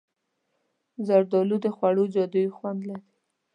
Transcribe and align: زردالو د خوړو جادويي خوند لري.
زردالو 1.07 1.57
د 1.63 1.67
خوړو 1.75 2.03
جادويي 2.15 2.49
خوند 2.57 2.81
لري. 2.89 3.07